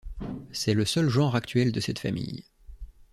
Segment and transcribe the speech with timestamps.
[0.51, 2.43] C'est le seul genre actuel de cette famille.